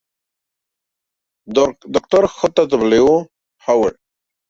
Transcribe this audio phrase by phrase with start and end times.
[1.91, 2.25] Dr.
[2.25, 2.65] J.
[2.67, 3.25] W.
[3.67, 3.93] Hauer".